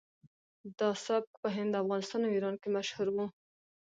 دا 0.79 0.89
سبک 1.05 1.31
په 1.41 1.47
هند 1.55 1.79
افغانستان 1.81 2.21
او 2.25 2.33
ایران 2.35 2.55
کې 2.61 2.69
مشهور 2.75 3.07
و 3.11 3.17